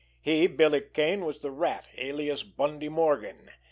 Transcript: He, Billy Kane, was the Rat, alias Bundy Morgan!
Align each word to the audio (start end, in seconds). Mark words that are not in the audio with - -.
He, 0.19 0.47
Billy 0.47 0.81
Kane, 0.81 1.23
was 1.25 1.37
the 1.37 1.51
Rat, 1.51 1.87
alias 1.95 2.41
Bundy 2.41 2.89
Morgan! 2.89 3.51